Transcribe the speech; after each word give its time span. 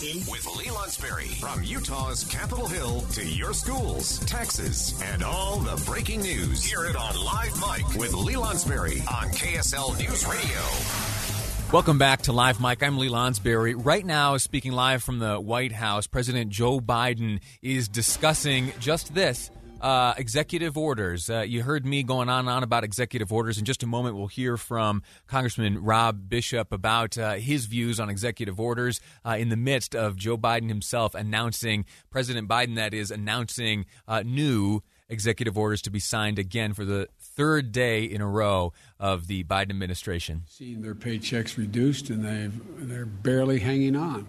With 0.00 0.46
Lee 0.56 0.64
Lonsberry. 0.64 1.28
From 1.40 1.62
Utah's 1.62 2.24
Capitol 2.24 2.66
Hill 2.66 3.02
to 3.12 3.22
your 3.22 3.52
schools, 3.52 4.18
taxes, 4.20 4.98
and 5.12 5.22
all 5.22 5.58
the 5.58 5.76
breaking 5.84 6.22
news. 6.22 6.64
Hear 6.64 6.86
it 6.86 6.96
on 6.96 7.22
Live 7.22 7.60
Mike 7.60 7.86
with 7.98 8.14
Lee 8.14 8.32
Lonsberry 8.32 9.00
on 9.12 9.28
KSL 9.28 9.98
News 9.98 10.26
Radio. 10.26 11.70
Welcome 11.70 11.98
back 11.98 12.22
to 12.22 12.32
Live 12.32 12.60
Mike. 12.60 12.82
I'm 12.82 12.96
Lee 12.96 13.10
Lonsberry. 13.10 13.74
Right 13.76 14.06
now, 14.06 14.38
speaking 14.38 14.72
live 14.72 15.02
from 15.02 15.18
the 15.18 15.38
White 15.38 15.72
House, 15.72 16.06
President 16.06 16.50
Joe 16.50 16.80
Biden 16.80 17.40
is 17.60 17.86
discussing 17.86 18.72
just 18.80 19.14
this 19.14 19.50
uh, 19.80 20.14
executive 20.16 20.76
orders. 20.76 21.30
Uh, 21.30 21.40
you 21.40 21.62
heard 21.62 21.86
me 21.86 22.02
going 22.02 22.28
on 22.28 22.40
and 22.40 22.48
on 22.48 22.62
about 22.62 22.84
executive 22.84 23.32
orders. 23.32 23.58
In 23.58 23.64
just 23.64 23.82
a 23.82 23.86
moment, 23.86 24.16
we'll 24.16 24.26
hear 24.26 24.56
from 24.56 25.02
Congressman 25.26 25.82
Rob 25.82 26.28
Bishop 26.28 26.72
about 26.72 27.16
uh, 27.16 27.34
his 27.34 27.66
views 27.66 27.98
on 27.98 28.10
executive 28.10 28.60
orders 28.60 29.00
uh, 29.24 29.36
in 29.38 29.48
the 29.48 29.56
midst 29.56 29.94
of 29.94 30.16
Joe 30.16 30.36
Biden 30.36 30.68
himself 30.68 31.14
announcing, 31.14 31.84
President 32.10 32.48
Biden, 32.48 32.76
that 32.76 32.94
is, 32.94 33.10
announcing 33.10 33.86
uh, 34.06 34.22
new 34.24 34.82
executive 35.08 35.58
orders 35.58 35.82
to 35.82 35.90
be 35.90 35.98
signed 35.98 36.38
again 36.38 36.72
for 36.72 36.84
the 36.84 37.08
third 37.18 37.72
day 37.72 38.04
in 38.04 38.20
a 38.20 38.28
row 38.28 38.72
of 38.98 39.26
the 39.26 39.44
Biden 39.44 39.70
administration. 39.70 40.42
Seeing 40.46 40.82
their 40.82 40.94
paychecks 40.94 41.56
reduced 41.56 42.10
and 42.10 42.24
they 42.24 42.50
they're 42.78 43.06
barely 43.06 43.58
hanging 43.58 43.96
on 43.96 44.28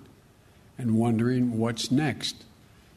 and 0.78 0.98
wondering 0.98 1.58
what's 1.58 1.92
next. 1.92 2.44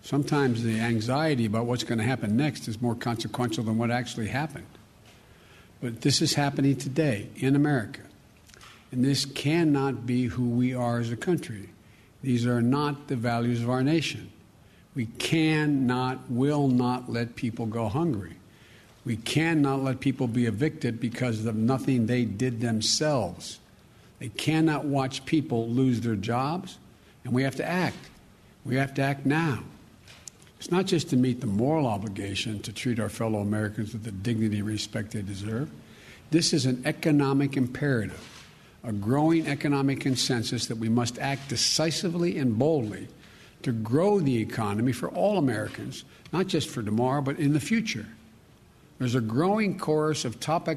Sometimes 0.05 0.63
the 0.63 0.81
anxiety 0.81 1.47
about 1.47 1.65
what's 1.65 1.83
going 1.83 1.97
to 1.97 2.05
happen 2.05 2.37
next 2.37 2.69
is 2.69 2.83
more 2.83 2.95
consequential 2.95 3.65
than 3.65 3.79
what 3.79 3.91
actually 3.91 4.29
happened. 4.29 4.67
But 5.81 6.03
this 6.03 6.21
is 6.21 6.35
happening 6.35 6.77
today 6.77 7.29
in 7.37 7.57
America. 7.57 8.03
And 8.93 9.03
this 9.03 9.25
cannot 9.25 10.05
be 10.05 10.27
who 10.27 10.51
we 10.51 10.75
are 10.75 10.99
as 10.99 11.11
a 11.11 11.17
country. 11.17 11.71
These 12.23 12.45
are 12.45 12.61
not 12.61 13.09
the 13.09 13.17
values 13.17 13.63
of 13.63 13.71
our 13.71 13.83
nation. 13.83 14.31
We 14.95 15.07
cannot, 15.07 16.31
will 16.31 16.69
not 16.69 17.11
let 17.11 17.35
people 17.35 17.65
go 17.65 17.89
hungry. 17.89 18.35
We 19.07 19.17
cannot 19.17 19.83
let 19.83 20.01
people 20.01 20.27
be 20.27 20.45
evicted 20.45 21.01
because 21.01 21.47
of 21.47 21.57
nothing 21.57 22.07
they 22.07 22.27
did 22.27 22.61
themselves. 22.61 23.59
They 24.19 24.29
cannot 24.29 24.85
watch 24.85 25.25
people 25.25 25.67
lose 25.67 26.03
their 26.03 26.15
jobs, 26.15 26.77
and 27.25 27.33
we 27.33 27.43
have 27.45 27.57
to 27.57 27.67
act. 27.67 28.11
We 28.67 28.77
have 28.77 28.93
to 28.95 29.03
act 29.03 29.25
now. 29.25 29.65
It's 30.59 30.71
not 30.71 30.87
just 30.87 31.11
to 31.11 31.17
meet 31.17 31.41
the 31.41 31.47
moral 31.47 31.87
obligation 31.87 32.61
to 32.61 32.73
treat 32.73 32.99
our 32.99 33.09
fellow 33.09 33.41
Americans 33.41 33.93
with 33.93 34.05
the 34.05 34.13
dignity 34.13 34.59
and 34.59 34.67
respect 34.67 35.13
they 35.13 35.23
deserve. 35.23 35.71
This 36.31 36.53
is 36.53 36.67
an 36.67 36.83
economic 36.85 37.57
imperative, 37.57 38.49
a 38.83 38.93
growing 38.93 39.47
economic 39.47 40.01
consensus 40.01 40.67
that 40.67 40.79
we 40.79 40.89
must 40.89 41.19
act 41.19 41.49
decisively 41.49 42.39
and 42.39 42.59
boldly 42.59 43.09
to 43.63 43.73
grow 43.73 44.21
the 44.21 44.39
economy 44.39 44.93
for 44.93 45.09
all 45.11 45.39
Americans, 45.39 46.05
not 46.33 46.47
just 46.47 46.69
for 46.69 46.83
tomorrow, 46.83 47.23
but 47.23 47.39
in 47.39 47.53
the 47.53 47.61
future. 47.61 48.07
There's 48.99 49.15
a 49.15 49.21
growing 49.21 49.79
chorus 49.79 50.25
of 50.25 50.39
top, 50.39 50.69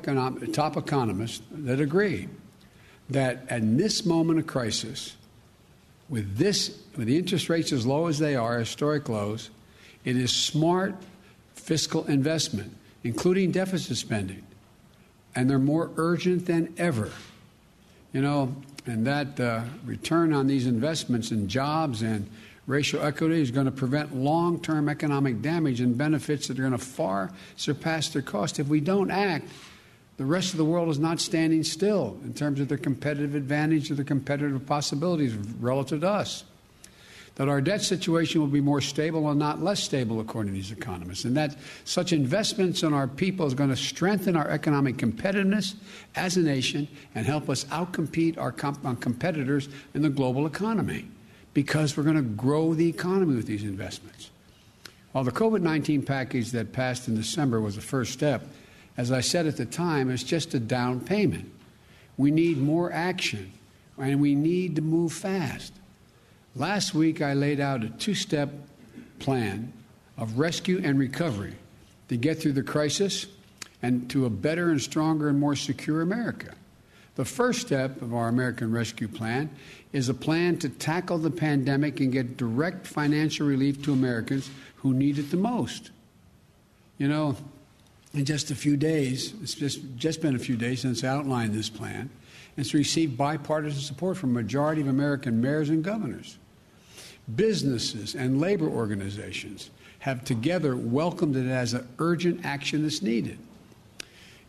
top 0.53 0.77
economists 0.77 1.41
that 1.51 1.79
agree 1.79 2.27
that 3.09 3.45
at 3.49 3.77
this 3.77 4.05
moment 4.05 4.39
of 4.39 4.47
crisis, 4.47 5.15
with 6.09 6.37
this, 6.37 6.77
with 6.95 7.07
the 7.07 7.17
interest 7.17 7.49
rates 7.49 7.71
as 7.71 7.85
low 7.85 8.07
as 8.07 8.19
they 8.19 8.35
are, 8.35 8.59
historic 8.59 9.07
lows, 9.09 9.49
it 10.07 10.15
is 10.15 10.31
smart 10.31 10.95
fiscal 11.53 12.05
investment, 12.05 12.73
including 13.03 13.51
deficit 13.51 13.97
spending. 13.97 14.41
And 15.35 15.49
they're 15.49 15.59
more 15.59 15.91
urgent 15.97 16.45
than 16.45 16.73
ever. 16.77 17.11
You 18.13 18.21
know, 18.21 18.55
and 18.85 19.05
that 19.05 19.37
uh, 19.37 19.63
return 19.83 20.31
on 20.31 20.47
these 20.47 20.65
investments 20.65 21.31
in 21.31 21.49
jobs 21.49 22.03
and 22.03 22.25
racial 22.67 23.03
equity 23.03 23.41
is 23.41 23.51
going 23.51 23.65
to 23.65 23.71
prevent 23.71 24.15
long 24.15 24.61
term 24.61 24.87
economic 24.87 25.41
damage 25.41 25.81
and 25.81 25.97
benefits 25.97 26.47
that 26.47 26.57
are 26.57 26.61
going 26.61 26.71
to 26.71 26.77
far 26.77 27.33
surpass 27.57 28.07
their 28.07 28.21
cost. 28.21 28.59
If 28.59 28.69
we 28.69 28.79
don't 28.79 29.11
act, 29.11 29.49
the 30.15 30.25
rest 30.25 30.53
of 30.53 30.57
the 30.57 30.65
world 30.65 30.87
is 30.87 30.99
not 30.99 31.19
standing 31.19 31.65
still 31.65 32.17
in 32.23 32.33
terms 32.33 32.61
of 32.61 32.69
their 32.69 32.77
competitive 32.77 33.35
advantage 33.35 33.91
or 33.91 33.95
their 33.95 34.05
competitive 34.05 34.65
possibilities 34.65 35.33
relative 35.59 35.99
to 35.99 36.09
us 36.09 36.45
that 37.37 37.47
our 37.47 37.61
debt 37.61 37.83
situation 37.83 38.41
will 38.41 38.47
be 38.47 38.61
more 38.61 38.81
stable 38.81 39.29
and 39.29 39.37
not 39.37 39.61
less 39.61 39.79
stable, 39.79 40.19
according 40.19 40.51
to 40.51 40.55
these 40.55 40.71
economists, 40.71 41.23
and 41.23 41.37
that 41.37 41.55
such 41.85 42.11
investments 42.11 42.81
in 42.81 42.95
our 42.95 43.07
people 43.07 43.45
is 43.45 43.53
going 43.53 43.69
to 43.69 43.75
strengthen 43.75 44.35
our 44.35 44.49
economic 44.49 44.97
competitiveness 44.97 45.75
as 46.15 46.35
a 46.35 46.39
nation 46.39 46.87
and 47.13 47.27
help 47.27 47.47
us 47.47 47.63
outcompete 47.65 48.39
our 48.39 48.51
comp- 48.51 48.99
competitors 49.01 49.69
in 49.93 50.01
the 50.01 50.09
global 50.09 50.47
economy 50.47 51.07
because 51.53 51.95
we're 51.95 52.01
going 52.01 52.15
to 52.15 52.23
grow 52.23 52.73
the 52.73 52.89
economy 52.89 53.35
with 53.35 53.45
these 53.45 53.63
investments. 53.63 54.31
While 55.11 55.23
the 55.23 55.31
COVID 55.31 55.61
19 55.61 56.01
package 56.01 56.49
that 56.51 56.73
passed 56.73 57.07
in 57.07 57.15
December 57.15 57.61
was 57.61 57.75
the 57.75 57.81
first 57.81 58.13
step, 58.13 58.47
as 58.97 59.11
I 59.11 59.21
said 59.21 59.45
at 59.45 59.57
the 59.57 59.65
time, 59.65 60.09
it's 60.09 60.23
just 60.23 60.55
a 60.55 60.59
down 60.59 61.01
payment. 61.01 61.51
We 62.17 62.31
need 62.31 62.57
more 62.57 62.91
action, 62.91 63.53
and 63.99 64.19
we 64.19 64.33
need 64.33 64.75
to 64.77 64.81
move 64.81 65.13
fast. 65.13 65.71
Last 66.57 66.95
week, 66.95 67.21
I 67.21 67.35
laid 67.35 67.59
out 67.59 67.83
a 67.83 67.89
two 67.89 68.15
step 68.15 68.49
plan 69.19 69.71
of 70.17 70.39
rescue 70.39 70.81
and 70.83 70.97
recovery 70.97 71.53
to 72.09 72.17
get 72.17 72.41
through 72.41 72.53
the 72.53 72.63
crisis 72.63 73.27
and 73.83 74.09
to 74.09 74.25
a 74.25 74.29
better 74.31 74.71
and 74.71 74.81
stronger 74.81 75.29
and 75.29 75.39
more 75.39 75.55
secure 75.55 76.01
America. 76.01 76.55
The 77.13 77.25
first 77.25 77.61
step 77.61 78.01
of 78.01 78.15
our 78.15 78.27
American 78.27 78.71
Rescue 78.71 79.07
Plan 79.07 79.51
is 79.93 80.09
a 80.09 80.15
plan 80.15 80.57
to 80.59 80.69
tackle 80.69 81.19
the 81.19 81.29
pandemic 81.29 81.99
and 81.99 82.11
get 82.11 82.37
direct 82.37 82.87
financial 82.87 83.45
relief 83.45 83.83
to 83.83 83.93
Americans 83.93 84.49
who 84.77 84.95
need 84.95 85.19
it 85.19 85.29
the 85.29 85.37
most. 85.37 85.91
You 86.97 87.07
know, 87.07 87.35
in 88.15 88.25
just 88.25 88.49
a 88.49 88.55
few 88.55 88.77
days, 88.77 89.31
it's 89.43 89.53
just, 89.53 89.79
just 89.95 90.23
been 90.23 90.35
a 90.35 90.39
few 90.39 90.55
days 90.55 90.81
since 90.81 91.03
I 91.03 91.09
outlined 91.09 91.53
this 91.53 91.69
plan, 91.69 92.09
it's 92.55 92.73
received 92.73 93.15
bipartisan 93.15 93.79
support 93.79 94.17
from 94.17 94.31
a 94.31 94.41
majority 94.41 94.81
of 94.81 94.87
American 94.87 95.39
mayors 95.39 95.69
and 95.69 95.83
governors. 95.83 96.39
Businesses 97.35 98.15
and 98.15 98.39
labor 98.39 98.67
organizations 98.69 99.69
have 99.99 100.23
together 100.23 100.75
welcomed 100.75 101.35
it 101.35 101.49
as 101.49 101.73
an 101.73 101.87
urgent 101.99 102.45
action 102.45 102.83
that's 102.83 103.01
needed. 103.01 103.37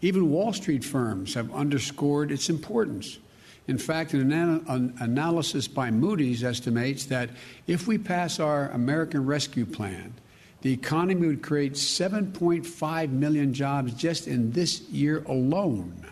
Even 0.00 0.30
Wall 0.30 0.52
Street 0.52 0.84
firms 0.84 1.34
have 1.34 1.52
underscored 1.52 2.30
its 2.30 2.48
importance. 2.48 3.18
In 3.66 3.78
fact, 3.78 4.14
an, 4.14 4.32
an, 4.32 4.94
analysis 5.00 5.66
by 5.66 5.90
Moody's 5.90 6.44
estimates 6.44 7.06
that 7.06 7.30
if 7.66 7.86
we 7.86 7.98
pass 7.98 8.38
our 8.38 8.70
American 8.70 9.26
Rescue 9.26 9.66
Plan, 9.66 10.14
the 10.62 10.72
economy 10.72 11.26
would 11.26 11.42
create 11.42 11.74
7.5 11.74 13.10
million 13.10 13.52
jobs 13.52 13.92
just 13.92 14.26
in 14.26 14.52
this 14.52 14.80
year 14.88 15.22
alone. 15.24 16.06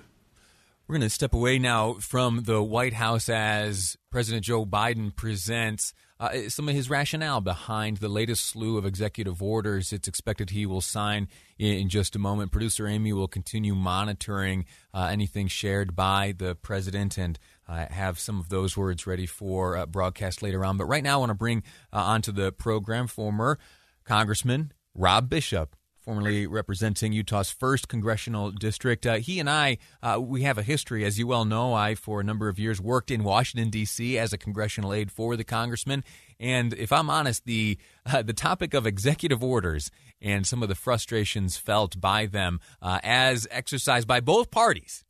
We're 0.86 0.94
going 0.94 1.08
to 1.08 1.10
step 1.10 1.34
away 1.34 1.58
now 1.58 1.94
from 1.94 2.42
the 2.44 2.62
White 2.62 2.92
House 2.92 3.28
as 3.28 3.96
President 4.10 4.44
Joe 4.44 4.64
Biden 4.64 5.14
presents 5.14 5.94
uh, 6.18 6.48
some 6.48 6.68
of 6.68 6.74
his 6.74 6.88
rationale 6.88 7.40
behind 7.40 7.98
the 7.98 8.08
latest 8.08 8.46
slew 8.46 8.78
of 8.78 8.86
executive 8.86 9.42
orders. 9.42 9.92
It's 9.92 10.08
expected 10.08 10.50
he 10.50 10.66
will 10.66 10.80
sign 10.80 11.28
in, 11.58 11.74
in 11.74 11.88
just 11.88 12.16
a 12.16 12.18
moment. 12.18 12.52
Producer 12.52 12.86
Amy 12.86 13.12
will 13.12 13.28
continue 13.28 13.74
monitoring 13.74 14.64
uh, 14.94 15.08
anything 15.10 15.48
shared 15.48 15.94
by 15.94 16.34
the 16.36 16.54
president 16.54 17.18
and 17.18 17.38
uh, 17.68 17.86
have 17.90 18.18
some 18.18 18.40
of 18.40 18.48
those 18.48 18.76
words 18.76 19.06
ready 19.06 19.26
for 19.26 19.76
uh, 19.76 19.86
broadcast 19.86 20.42
later 20.42 20.64
on. 20.64 20.76
But 20.76 20.86
right 20.86 21.02
now, 21.02 21.16
I 21.16 21.18
want 21.18 21.30
to 21.30 21.34
bring 21.34 21.62
uh, 21.92 21.98
onto 21.98 22.32
the 22.32 22.52
program 22.52 23.06
former 23.06 23.58
Congressman 24.04 24.72
Rob 24.94 25.28
Bishop 25.28 25.76
formerly 26.06 26.46
representing 26.46 27.12
Utah's 27.12 27.50
first 27.50 27.88
congressional 27.88 28.52
district. 28.52 29.04
Uh, 29.04 29.16
he 29.16 29.40
and 29.40 29.50
I, 29.50 29.78
uh, 30.04 30.20
we 30.20 30.42
have 30.42 30.56
a 30.56 30.62
history, 30.62 31.04
as 31.04 31.18
you 31.18 31.26
well 31.26 31.44
know. 31.44 31.74
I, 31.74 31.96
for 31.96 32.20
a 32.20 32.24
number 32.24 32.48
of 32.48 32.60
years, 32.60 32.80
worked 32.80 33.10
in 33.10 33.24
Washington 33.24 33.70
D.C. 33.70 34.16
as 34.16 34.32
a 34.32 34.38
congressional 34.38 34.94
aide 34.94 35.10
for 35.10 35.36
the 35.36 35.42
congressman. 35.42 36.04
And 36.38 36.72
if 36.74 36.92
I'm 36.92 37.10
honest, 37.10 37.44
the 37.44 37.76
uh, 38.06 38.22
the 38.30 38.32
topic 38.32 38.72
of 38.72 38.86
executive 38.86 39.42
orders 39.42 39.90
and 40.22 40.46
some 40.46 40.62
of 40.62 40.68
the 40.68 40.76
frustrations 40.76 41.56
felt 41.56 42.00
by 42.00 42.26
them, 42.26 42.60
uh, 42.80 43.00
as 43.02 43.48
exercised 43.50 44.06
by 44.06 44.20
both 44.20 44.52
parties, 44.52 45.04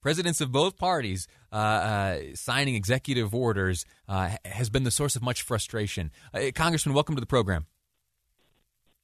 presidents 0.00 0.40
of 0.40 0.50
both 0.50 0.78
parties 0.78 1.28
uh, 1.52 1.56
uh, 1.56 2.18
signing 2.34 2.74
executive 2.74 3.34
orders, 3.34 3.84
has 4.08 4.70
been 4.70 4.84
the 4.84 4.90
source 4.90 5.16
of 5.16 5.22
much 5.22 5.42
frustration. 5.42 6.10
Congressman, 6.54 6.94
welcome 6.94 7.14
to 7.14 7.20
the 7.20 7.26
program. 7.26 7.66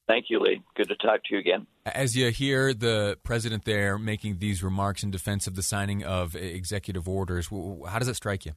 Thank 0.07 0.25
you, 0.29 0.39
Lee. 0.39 0.61
Good 0.75 0.89
to 0.89 0.95
talk 0.95 1.23
to 1.25 1.33
you 1.33 1.39
again. 1.39 1.65
As 1.85 2.15
you 2.15 2.29
hear 2.29 2.73
the 2.73 3.17
president 3.23 3.65
there 3.65 3.97
making 3.97 4.37
these 4.37 4.63
remarks 4.63 5.01
in 5.03 5.09
defense 5.09 5.47
of 5.47 5.55
the 5.55 5.63
signing 5.63 6.03
of 6.03 6.35
executive 6.35 7.09
orders, 7.09 7.47
how 7.47 7.97
does 7.99 8.07
it 8.07 8.15
strike 8.15 8.45
you? 8.45 8.53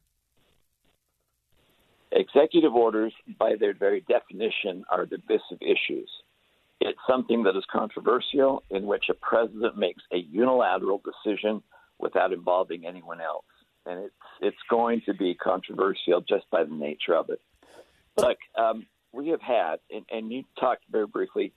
Executive 2.12 2.74
orders, 2.74 3.12
by 3.38 3.54
their 3.58 3.74
very 3.74 4.04
definition, 4.08 4.84
are 4.90 5.06
divisive 5.06 5.60
issues. 5.60 6.10
It's 6.80 6.98
something 7.08 7.42
that 7.44 7.56
is 7.56 7.64
controversial 7.70 8.62
in 8.70 8.86
which 8.86 9.06
a 9.10 9.14
president 9.14 9.76
makes 9.76 10.02
a 10.12 10.18
unilateral 10.18 11.02
decision 11.02 11.62
without 11.98 12.32
involving 12.32 12.86
anyone 12.86 13.20
else. 13.20 13.44
And 13.84 14.04
it's, 14.04 14.14
it's 14.40 14.56
going 14.70 15.02
to 15.06 15.14
be 15.14 15.34
controversial 15.34 16.20
just 16.20 16.48
by 16.50 16.64
the 16.64 16.74
nature 16.74 17.14
of 17.14 17.30
it. 17.30 17.40
Look, 18.16 18.38
um, 18.56 18.86
we 19.12 19.28
have 19.28 19.40
had, 19.40 19.76
and, 19.90 20.04
and 20.10 20.32
you 20.32 20.44
talked 20.58 20.84
very 20.90 21.06
briefly 21.06 21.52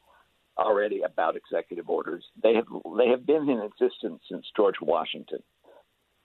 already 0.57 1.01
about 1.01 1.35
executive 1.35 1.89
orders. 1.89 2.23
They 2.41 2.53
have 2.55 2.67
they 2.97 3.09
have 3.09 3.25
been 3.25 3.49
in 3.49 3.61
existence 3.61 4.21
since 4.29 4.45
George 4.55 4.75
Washington, 4.81 5.39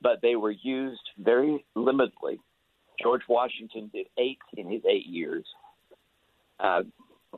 but 0.01 0.21
they 0.23 0.37
were 0.37 0.51
used 0.51 1.03
very 1.19 1.65
limitedly. 1.77 2.39
George 3.03 3.23
Washington 3.29 3.91
did 3.93 4.07
eight 4.19 4.39
in 4.57 4.71
his 4.71 4.83
eight 4.89 5.07
years. 5.07 5.45
Uh, 6.59 6.83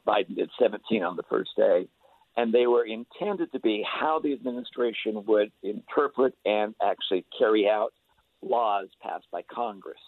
Biden 0.06 0.37
did 0.37 0.50
17 0.61 1.02
on 1.02 1.17
the 1.17 1.25
first 1.29 1.50
day, 1.56 1.88
and 2.37 2.52
they 2.52 2.67
were 2.67 2.87
intended 2.87 3.50
to 3.52 3.58
be 3.58 3.84
how 3.84 4.20
the 4.20 4.32
administration 4.32 5.25
would 5.26 5.50
interpret 5.62 6.34
and 6.44 6.75
actually 6.81 7.25
carry 7.37 7.69
out 7.69 7.93
laws 8.41 8.87
passed 9.02 9.26
by 9.32 9.43
Congress. 9.52 9.99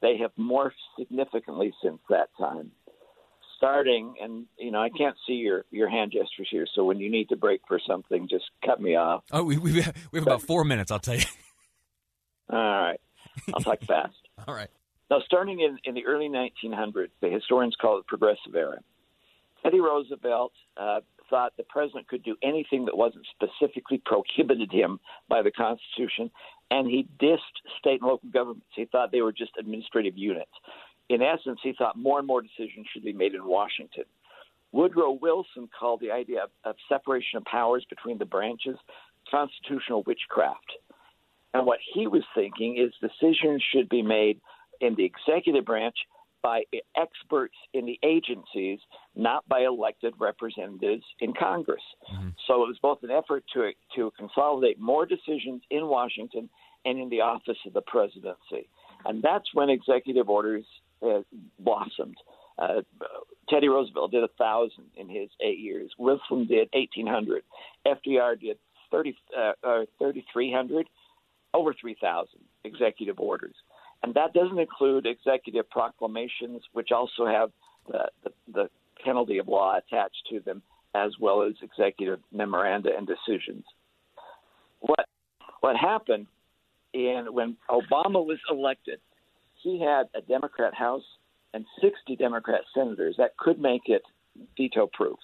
They 0.00 0.16
have 0.18 0.30
morphed 0.38 0.70
significantly 0.98 1.74
since 1.82 1.98
that 2.08 2.30
time 2.38 2.70
starting, 3.58 4.14
and 4.22 4.46
you 4.56 4.70
know 4.70 4.80
I 4.80 4.88
can't 4.88 5.16
see 5.26 5.34
your 5.34 5.64
your 5.70 5.90
hand 5.90 6.12
gestures 6.12 6.48
here. 6.50 6.66
So 6.74 6.84
when 6.84 6.98
you 6.98 7.10
need 7.10 7.28
to 7.28 7.36
break 7.36 7.60
for 7.68 7.78
something, 7.86 8.26
just 8.30 8.44
cut 8.64 8.80
me 8.80 8.96
off. 8.96 9.24
Oh, 9.30 9.42
we 9.42 9.58
we 9.58 9.82
have, 9.82 9.94
we 10.10 10.18
have 10.18 10.26
about 10.26 10.42
four 10.42 10.64
minutes. 10.64 10.90
I'll 10.90 10.98
tell 10.98 11.16
you. 11.16 11.24
All 12.50 12.58
right, 12.58 13.00
I'll 13.52 13.60
talk 13.60 13.80
fast. 13.86 14.16
All 14.46 14.54
right. 14.54 14.70
Now, 15.10 15.20
starting 15.24 15.60
in, 15.60 15.78
in 15.84 15.94
the 15.94 16.04
early 16.04 16.28
1900s, 16.28 17.08
the 17.22 17.30
historians 17.30 17.74
call 17.80 17.96
it 17.96 18.00
the 18.00 18.08
Progressive 18.08 18.54
Era. 18.54 18.78
Teddy 19.62 19.80
Roosevelt 19.80 20.52
uh, 20.76 21.00
thought 21.30 21.54
the 21.56 21.64
president 21.64 22.08
could 22.08 22.22
do 22.22 22.36
anything 22.42 22.84
that 22.84 22.96
wasn't 22.96 23.26
specifically 23.34 24.02
prohibited 24.04 24.70
him 24.70 25.00
by 25.28 25.40
the 25.42 25.50
Constitution, 25.50 26.30
and 26.70 26.86
he 26.86 27.08
dissed 27.18 27.38
state 27.78 28.00
and 28.02 28.10
local 28.10 28.28
governments. 28.30 28.66
He 28.76 28.84
thought 28.84 29.10
they 29.10 29.22
were 29.22 29.32
just 29.32 29.52
administrative 29.58 30.16
units 30.16 30.52
in 31.08 31.22
essence, 31.22 31.60
he 31.62 31.72
thought 31.76 31.96
more 31.96 32.18
and 32.18 32.26
more 32.26 32.42
decisions 32.42 32.86
should 32.92 33.04
be 33.04 33.12
made 33.12 33.34
in 33.34 33.44
Washington. 33.44 34.04
Woodrow 34.72 35.12
Wilson 35.12 35.68
called 35.78 36.00
the 36.00 36.10
idea 36.10 36.44
of, 36.44 36.50
of 36.64 36.76
separation 36.88 37.38
of 37.38 37.44
powers 37.44 37.86
between 37.88 38.18
the 38.18 38.26
branches 38.26 38.76
constitutional 39.30 40.02
witchcraft. 40.06 40.72
And 41.54 41.66
what 41.66 41.78
he 41.94 42.06
was 42.06 42.22
thinking 42.34 42.76
is 42.76 42.92
decisions 43.00 43.62
should 43.72 43.88
be 43.88 44.02
made 44.02 44.40
in 44.80 44.94
the 44.94 45.04
executive 45.04 45.64
branch 45.64 45.96
by 46.42 46.62
experts 46.96 47.56
in 47.74 47.84
the 47.84 47.98
agencies, 48.04 48.78
not 49.16 49.48
by 49.48 49.62
elected 49.62 50.14
representatives 50.18 51.04
in 51.20 51.32
Congress. 51.32 51.82
Mm-hmm. 52.12 52.28
So 52.46 52.62
it 52.62 52.68
was 52.68 52.78
both 52.80 53.02
an 53.02 53.10
effort 53.10 53.44
to 53.54 53.72
to 53.96 54.12
consolidate 54.16 54.78
more 54.78 55.04
decisions 55.04 55.62
in 55.70 55.86
Washington 55.86 56.48
and 56.84 56.98
in 56.98 57.08
the 57.08 57.22
office 57.22 57.58
of 57.66 57.72
the 57.72 57.82
presidency. 57.82 58.68
And 59.04 59.22
that's 59.22 59.52
when 59.52 59.68
executive 59.68 60.28
orders 60.28 60.64
uh, 61.02 61.20
blossomed. 61.58 62.16
Uh, 62.58 62.82
Teddy 63.48 63.68
Roosevelt 63.68 64.10
did 64.10 64.24
a 64.24 64.28
thousand 64.38 64.84
in 64.96 65.08
his 65.08 65.28
eight 65.40 65.58
years. 65.58 65.90
Wilson 65.98 66.46
did 66.46 66.68
eighteen 66.72 67.06
hundred. 67.06 67.42
FDR 67.86 68.38
did 68.40 68.58
30, 68.90 69.16
uh, 69.36 69.52
uh, 69.62 69.84
3,300, 69.98 70.88
over 71.54 71.74
3,000 71.78 72.28
executive 72.64 73.18
orders. 73.18 73.54
And 74.02 74.14
that 74.14 74.32
doesn't 74.32 74.58
include 74.58 75.06
executive 75.06 75.68
proclamations, 75.70 76.62
which 76.72 76.90
also 76.92 77.26
have 77.26 77.50
the, 77.88 78.08
the, 78.24 78.30
the 78.52 78.70
penalty 79.04 79.38
of 79.38 79.48
law 79.48 79.76
attached 79.76 80.22
to 80.30 80.40
them, 80.40 80.62
as 80.94 81.12
well 81.20 81.42
as 81.42 81.54
executive 81.62 82.20
memoranda 82.32 82.90
and 82.96 83.06
decisions. 83.06 83.64
What 84.80 85.06
what 85.60 85.76
happened 85.76 86.26
in 86.94 87.26
when 87.32 87.56
Obama 87.68 88.24
was 88.24 88.38
elected 88.48 89.00
he 89.68 89.80
had 89.80 90.08
a 90.14 90.20
Democrat 90.20 90.74
House 90.74 91.04
and 91.54 91.64
60 91.80 92.16
Democrat 92.16 92.60
senators. 92.74 93.16
That 93.18 93.36
could 93.36 93.60
make 93.60 93.82
it 93.86 94.02
veto 94.56 94.88
proof. 94.92 95.18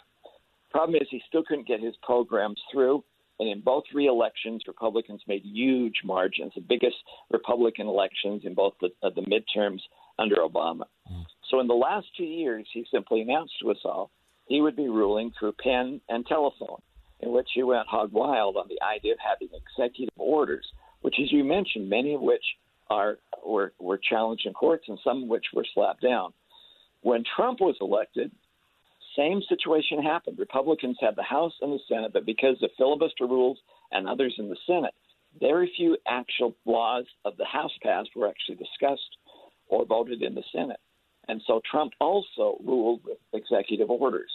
Problem 0.71 1.01
is, 1.01 1.09
he 1.11 1.23
still 1.29 1.45
couldn't 1.45 1.69
get 1.69 1.81
his 1.81 1.95
programs 2.03 2.61
through. 2.73 3.05
And 3.41 3.49
in 3.49 3.61
both 3.61 3.85
re-elections, 3.93 4.63
Republicans 4.69 5.21
made 5.27 5.43
huge 5.45 6.03
margins, 6.05 6.53
the 6.55 6.61
biggest 6.61 6.97
Republican 7.33 7.89
elections 7.89 8.43
in 8.45 8.55
both 8.55 8.75
the, 8.81 8.91
uh, 9.03 9.11
the 9.11 9.23
midterms 9.23 9.81
under 10.21 10.37
Obama. 10.37 10.85
Mm. 11.11 11.25
So 11.51 11.59
in 11.59 11.67
the 11.67 11.75
last 11.75 12.07
two 12.17 12.25
years, 12.25 12.67
he 12.73 12.87
simply 12.93 13.23
announced 13.23 13.55
to 13.61 13.73
us 13.73 13.79
all 13.85 14.11
he 14.47 14.61
would 14.61 14.77
be 14.77 14.89
ruling 14.89 15.33
through 15.39 15.53
pen 15.53 16.01
and 16.09 16.27
telephone, 16.27 16.81
in 17.21 17.33
which 17.33 17.49
he 17.55 17.63
went 17.63 17.89
hog 17.89 18.13
wild 18.13 18.57
on 18.57 18.69
the 18.69 18.81
idea 18.85 19.13
of 19.13 19.19
having 19.19 19.49
executive 19.55 20.13
orders, 20.17 20.67
which, 21.01 21.17
as 21.23 21.33
you 21.33 21.45
mentioned, 21.45 21.89
many 21.89 22.15
of 22.15 22.21
which 22.21 22.45
are 22.91 23.19
were 23.45 23.73
were 23.79 23.99
challenged 23.99 24.47
in 24.47 24.53
courts, 24.53 24.85
and 24.89 24.99
some 25.05 25.25
of 25.25 25.29
which 25.29 25.47
were 25.55 25.67
slapped 25.75 26.03
down. 26.03 26.33
When 27.03 27.23
Trump 27.37 27.61
was 27.61 27.77
elected, 27.81 28.31
same 29.17 29.43
situation 29.49 30.03
happened. 30.03 30.39
Republicans 30.39 30.97
had 31.01 31.17
the 31.17 31.23
House 31.23 31.53
and 31.61 31.73
the 31.73 31.81
Senate, 31.89 32.13
but 32.13 32.27
because 32.27 32.57
of 32.63 32.71
filibuster 32.77 33.27
rules 33.27 33.59
and 33.93 34.09
others 34.09 34.35
in 34.39 34.49
the 34.49 34.57
Senate, 34.67 34.95
very 35.39 35.73
few 35.77 35.97
actual 36.07 36.55
laws 36.65 37.05
of 37.25 37.37
the 37.37 37.45
House 37.45 37.73
passed 37.83 38.11
were 38.17 38.29
actually 38.29 38.57
discussed 38.57 39.17
or 39.69 39.85
voted 39.85 40.23
in 40.23 40.35
the 40.35 40.43
Senate. 40.53 40.81
And 41.29 41.41
so 41.47 41.61
Trump 41.71 41.93
also 42.01 42.59
ruled 42.65 43.01
with 43.05 43.19
executive 43.33 43.91
orders. 43.91 44.31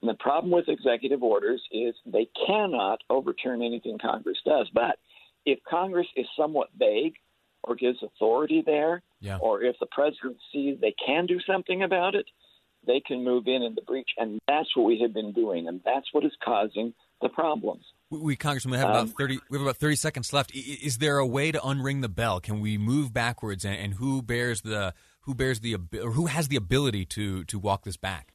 And 0.00 0.08
the 0.08 0.14
problem 0.14 0.52
with 0.52 0.68
executive 0.68 1.22
orders 1.22 1.62
is 1.72 1.94
they 2.06 2.28
cannot 2.46 3.00
overturn 3.10 3.62
anything 3.62 3.98
Congress 3.98 4.38
does. 4.44 4.68
But 4.74 4.98
if 5.46 5.58
Congress 5.68 6.06
is 6.16 6.26
somewhat 6.36 6.68
vague 6.78 7.14
or 7.64 7.74
gives 7.74 8.02
authority 8.02 8.62
there, 8.64 9.02
yeah. 9.20 9.38
or 9.38 9.62
if 9.62 9.76
the 9.80 9.86
president 9.86 10.36
sees 10.52 10.78
they 10.80 10.94
can 11.04 11.26
do 11.26 11.40
something 11.46 11.82
about 11.82 12.14
it, 12.14 12.26
they 12.86 13.00
can 13.00 13.24
move 13.24 13.46
in 13.46 13.62
in 13.62 13.74
the 13.74 13.82
breach, 13.82 14.10
and 14.18 14.40
that's 14.46 14.68
what 14.76 14.84
we 14.84 15.00
have 15.00 15.14
been 15.14 15.32
doing, 15.32 15.68
and 15.68 15.80
that's 15.84 16.06
what 16.12 16.24
is 16.24 16.32
causing 16.44 16.92
the 17.22 17.28
problems. 17.28 17.84
We, 18.10 18.18
we 18.18 18.36
Congressman, 18.36 18.72
we 18.72 18.78
have 18.78 18.90
um, 18.90 18.96
about 18.96 19.16
thirty. 19.16 19.38
We 19.48 19.58
have 19.58 19.66
about 19.66 19.76
thirty 19.78 19.96
seconds 19.96 20.32
left. 20.32 20.52
Is 20.54 20.98
there 20.98 21.18
a 21.18 21.26
way 21.26 21.52
to 21.52 21.58
unring 21.58 22.02
the 22.02 22.08
bell? 22.08 22.40
Can 22.40 22.60
we 22.60 22.76
move 22.78 23.12
backwards, 23.12 23.64
and, 23.64 23.76
and 23.76 23.94
who 23.94 24.22
bears 24.22 24.60
the 24.60 24.94
who 25.20 25.34
bears 25.34 25.60
the 25.60 25.74
or 25.74 26.12
who 26.12 26.26
has 26.26 26.48
the 26.48 26.56
ability 26.56 27.06
to 27.06 27.44
to 27.44 27.58
walk 27.58 27.84
this 27.84 27.96
back? 27.96 28.32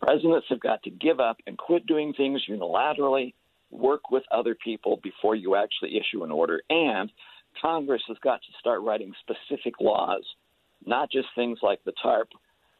Presidents 0.00 0.46
have 0.48 0.60
got 0.60 0.82
to 0.82 0.90
give 0.90 1.20
up 1.20 1.38
and 1.46 1.56
quit 1.56 1.86
doing 1.86 2.12
things 2.12 2.42
unilaterally. 2.48 3.34
Work 3.70 4.10
with 4.10 4.24
other 4.30 4.54
people 4.54 5.00
before 5.02 5.34
you 5.34 5.56
actually 5.56 5.96
issue 5.96 6.24
an 6.24 6.30
order, 6.30 6.60
and 6.68 7.10
Congress 7.60 8.02
has 8.08 8.16
got 8.22 8.40
to 8.42 8.58
start 8.58 8.82
writing 8.82 9.12
specific 9.20 9.74
laws, 9.80 10.24
not 10.84 11.10
just 11.10 11.28
things 11.34 11.58
like 11.62 11.82
the 11.84 11.92
TARP 12.02 12.28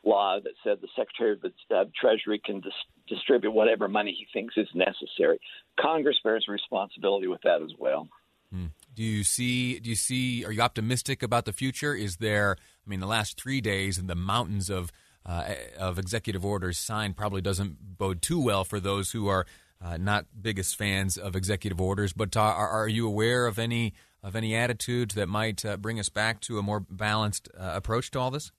law 0.04 0.38
that 0.42 0.52
said 0.64 0.78
the 0.80 0.88
Secretary 0.96 1.32
of 1.32 1.40
the 1.40 1.52
uh, 1.74 1.84
Treasury 1.98 2.40
can 2.44 2.60
dis- 2.60 2.72
distribute 3.08 3.52
whatever 3.52 3.88
money 3.88 4.16
he 4.18 4.26
thinks 4.32 4.56
is 4.56 4.68
necessary. 4.74 5.38
Congress 5.80 6.16
bears 6.24 6.46
responsibility 6.48 7.28
with 7.28 7.40
that 7.42 7.62
as 7.62 7.70
well. 7.78 8.08
Mm. 8.54 8.70
Do 8.94 9.02
you 9.02 9.24
see? 9.24 9.78
Do 9.78 9.88
you 9.88 9.96
see? 9.96 10.44
Are 10.44 10.52
you 10.52 10.60
optimistic 10.60 11.22
about 11.22 11.46
the 11.46 11.52
future? 11.52 11.94
Is 11.94 12.16
there? 12.16 12.56
I 12.86 12.90
mean, 12.90 13.00
the 13.00 13.06
last 13.06 13.40
three 13.40 13.60
days 13.60 13.96
and 13.96 14.08
the 14.08 14.14
mountains 14.14 14.68
of 14.68 14.92
uh, 15.24 15.54
of 15.78 15.98
executive 15.98 16.44
orders 16.44 16.78
signed 16.78 17.16
probably 17.16 17.40
doesn't 17.40 17.96
bode 17.96 18.20
too 18.20 18.40
well 18.40 18.64
for 18.64 18.80
those 18.80 19.12
who 19.12 19.28
are 19.28 19.46
uh, 19.82 19.96
not 19.96 20.26
biggest 20.40 20.76
fans 20.76 21.16
of 21.16 21.34
executive 21.34 21.80
orders. 21.80 22.12
But 22.12 22.36
are, 22.36 22.68
are 22.68 22.88
you 22.88 23.06
aware 23.06 23.46
of 23.46 23.58
any 23.58 23.94
of 24.22 24.36
any 24.36 24.54
attitudes 24.54 25.14
that 25.14 25.28
might 25.28 25.64
uh, 25.64 25.76
bring 25.76 25.98
us 25.98 26.08
back 26.08 26.40
to 26.40 26.58
a 26.58 26.62
more 26.62 26.80
balanced 26.80 27.48
uh, 27.58 27.72
approach 27.74 28.10
to 28.12 28.18
all 28.18 28.30
this? 28.30 28.52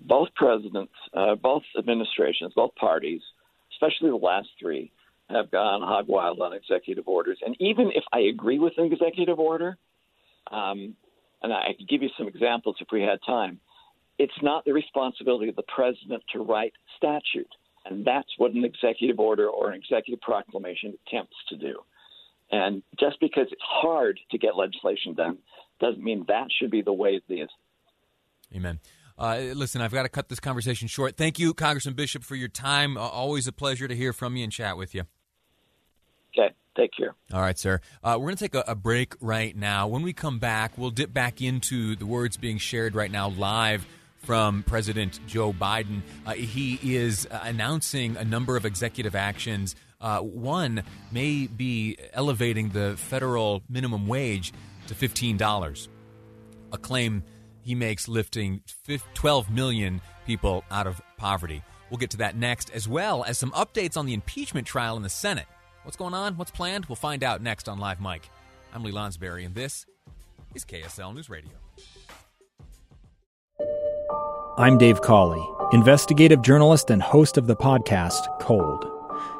Both 0.00 0.28
presidents, 0.34 0.92
uh, 1.14 1.36
both 1.36 1.62
administrations, 1.78 2.52
both 2.54 2.74
parties, 2.74 3.22
especially 3.72 4.10
the 4.10 4.16
last 4.16 4.48
three, 4.60 4.92
have 5.30 5.50
gone 5.50 5.80
hog 5.80 6.06
wild 6.06 6.40
on 6.40 6.52
executive 6.52 7.08
orders. 7.08 7.38
And 7.44 7.56
even 7.58 7.90
if 7.94 8.04
I 8.12 8.20
agree 8.20 8.58
with 8.58 8.74
an 8.76 8.92
executive 8.92 9.38
order, 9.38 9.76
um, 10.52 10.94
and 11.42 11.52
I 11.52 11.74
could 11.76 11.88
give 11.88 12.02
you 12.02 12.10
some 12.16 12.28
examples 12.28 12.76
if 12.80 12.88
we 12.92 13.02
had 13.02 13.18
time, 13.26 13.58
it's 14.18 14.32
not 14.42 14.64
the 14.64 14.72
responsibility 14.72 15.48
of 15.48 15.56
the 15.56 15.64
president 15.74 16.22
to 16.32 16.42
write 16.42 16.72
statute. 16.96 17.50
And 17.84 18.04
that's 18.04 18.28
what 18.38 18.52
an 18.52 18.64
executive 18.64 19.18
order 19.18 19.48
or 19.48 19.70
an 19.70 19.76
executive 19.78 20.20
proclamation 20.20 20.94
attempts 21.06 21.36
to 21.48 21.56
do. 21.56 21.80
And 22.50 22.82
just 22.98 23.18
because 23.20 23.46
it's 23.50 23.62
hard 23.62 24.20
to 24.30 24.38
get 24.38 24.56
legislation 24.56 25.14
done 25.14 25.38
doesn't 25.80 26.02
mean 26.02 26.24
that 26.28 26.48
should 26.58 26.70
be 26.70 26.82
the 26.82 26.92
way 26.92 27.20
it 27.28 27.32
is. 27.32 27.48
Amen. 28.54 28.80
Uh, 29.18 29.38
listen, 29.54 29.80
I've 29.80 29.92
got 29.92 30.02
to 30.02 30.08
cut 30.08 30.28
this 30.28 30.40
conversation 30.40 30.88
short. 30.88 31.16
Thank 31.16 31.38
you, 31.38 31.54
Congressman 31.54 31.94
Bishop, 31.94 32.22
for 32.22 32.34
your 32.34 32.48
time. 32.48 32.96
Uh, 32.96 33.00
always 33.00 33.46
a 33.46 33.52
pleasure 33.52 33.88
to 33.88 33.96
hear 33.96 34.12
from 34.12 34.36
you 34.36 34.44
and 34.44 34.52
chat 34.52 34.76
with 34.76 34.94
you. 34.94 35.04
Okay. 36.36 36.54
Take 36.76 36.90
care. 36.96 37.14
All 37.32 37.40
right, 37.40 37.58
sir. 37.58 37.80
Uh, 38.04 38.16
we're 38.18 38.26
going 38.26 38.36
to 38.36 38.44
take 38.44 38.54
a, 38.54 38.64
a, 38.66 38.74
break 38.74 39.14
right 39.20 39.56
now. 39.56 39.88
When 39.88 40.02
we 40.02 40.12
come 40.12 40.38
back, 40.38 40.76
we'll 40.76 40.90
dip 40.90 41.10
back 41.10 41.40
into 41.40 41.96
the 41.96 42.04
words 42.04 42.36
being 42.36 42.58
shared 42.58 42.94
right 42.94 43.10
now 43.10 43.30
live 43.30 43.86
from 44.18 44.62
President 44.64 45.18
Joe 45.26 45.54
Biden. 45.54 46.02
Uh, 46.26 46.32
he 46.32 46.78
is 46.82 47.26
uh, 47.30 47.40
announcing 47.44 48.16
a 48.18 48.24
number 48.24 48.56
of 48.58 48.66
executive 48.66 49.14
actions. 49.14 49.74
Uh, 50.00 50.20
one 50.20 50.82
may 51.10 51.46
be 51.46 51.96
elevating 52.12 52.70
the 52.70 52.96
federal 52.96 53.62
minimum 53.68 54.06
wage 54.06 54.52
to 54.88 54.94
$15, 54.94 55.88
a 56.72 56.78
claim 56.78 57.22
he 57.62 57.74
makes 57.74 58.06
lifting 58.06 58.62
12 59.14 59.50
million 59.50 60.00
people 60.26 60.64
out 60.70 60.86
of 60.86 61.00
poverty. 61.16 61.62
We'll 61.90 61.98
get 61.98 62.10
to 62.10 62.18
that 62.18 62.36
next, 62.36 62.70
as 62.70 62.88
well 62.88 63.24
as 63.24 63.38
some 63.38 63.50
updates 63.52 63.96
on 63.96 64.06
the 64.06 64.14
impeachment 64.14 64.66
trial 64.66 64.96
in 64.96 65.02
the 65.02 65.08
Senate. 65.08 65.46
What's 65.82 65.96
going 65.96 66.14
on? 66.14 66.36
What's 66.36 66.50
planned? 66.50 66.86
We'll 66.86 66.96
find 66.96 67.22
out 67.22 67.42
next 67.42 67.68
on 67.68 67.78
Live 67.78 68.00
Mike. 68.00 68.28
I'm 68.74 68.82
Lee 68.82 68.92
Lonsberry, 68.92 69.44
and 69.44 69.54
this 69.54 69.86
is 70.54 70.64
KSL 70.64 71.14
News 71.14 71.30
Radio. 71.30 71.52
I'm 74.58 74.78
Dave 74.78 75.02
Cawley, 75.02 75.46
investigative 75.72 76.42
journalist 76.42 76.90
and 76.90 77.02
host 77.02 77.36
of 77.36 77.46
the 77.46 77.56
podcast 77.56 78.40
Cold. 78.40 78.95